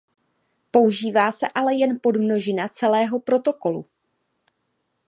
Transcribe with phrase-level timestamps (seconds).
[0.71, 3.85] Používá se ale jen podmnožina celého protokolu.